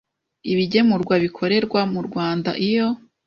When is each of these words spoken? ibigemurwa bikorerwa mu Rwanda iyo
ibigemurwa 0.51 1.15
bikorerwa 1.23 1.81
mu 1.93 2.01
Rwanda 2.07 2.49
iyo 2.67 2.87